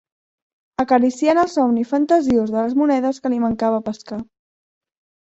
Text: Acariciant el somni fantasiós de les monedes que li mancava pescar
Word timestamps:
Acariciant 0.83 1.41
el 1.43 1.51
somni 1.57 1.85
fantasiós 1.93 2.57
de 2.57 2.59
les 2.65 2.77
monedes 2.83 3.23
que 3.27 3.35
li 3.35 3.41
mancava 3.47 3.87
pescar 3.93 4.25